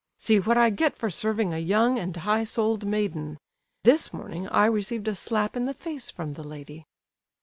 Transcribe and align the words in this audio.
See 0.17 0.39
what 0.39 0.57
I 0.57 0.71
get 0.71 0.97
for 0.97 1.11
serving 1.11 1.53
a 1.53 1.59
young 1.59 1.99
and 1.99 2.17
high 2.17 2.43
souled 2.43 2.87
maiden! 2.87 3.37
This 3.83 4.11
morning 4.11 4.47
I 4.47 4.65
received 4.65 5.07
a 5.07 5.13
slap 5.13 5.55
in 5.55 5.65
the 5.67 5.75
face 5.75 6.09
from 6.09 6.33
the 6.33 6.41
lady!" 6.43 6.87